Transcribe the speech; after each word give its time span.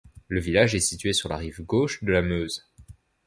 Le 0.29 0.39
village 0.39 0.73
est 0.73 0.79
situé 0.79 1.13
sur 1.13 1.29
la 1.29 1.37
rive 1.37 1.61
gauche 1.63 2.03
de 2.03 2.11
la 2.11 2.23
Meuse. 2.23 2.65